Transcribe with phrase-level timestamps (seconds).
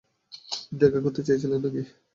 [0.73, 1.81] দেখা করতে চেয়েছিলে নাকি?